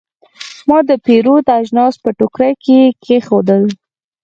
[0.67, 3.63] ما د پیرود اجناس په ټوکرۍ کې کېښودل.